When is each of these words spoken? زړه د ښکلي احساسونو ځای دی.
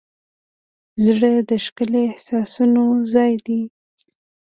زړه 1.05 1.31
د 1.49 1.51
ښکلي 1.65 2.03
احساسونو 2.11 2.83
ځای 3.13 3.33
دی. 3.45 3.61